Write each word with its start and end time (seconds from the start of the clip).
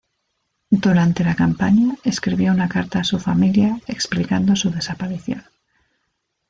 Durante 0.83 1.23
la 1.23 1.35
campaña, 1.35 1.93
escribió 2.03 2.51
una 2.53 2.67
carta 2.67 3.01
a 3.01 3.03
su 3.03 3.19
familia 3.19 3.79
explicando 3.85 4.55
su 4.55 4.71
desaparición. 4.71 5.43